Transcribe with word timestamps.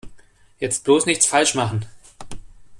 Jetzt 0.57 0.83
bloß 0.83 1.05
nichts 1.05 1.27
falsch 1.27 1.53
machen! 1.53 1.85